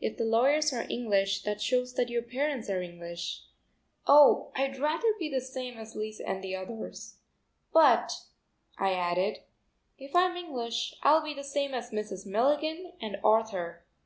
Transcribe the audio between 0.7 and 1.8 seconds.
are English, that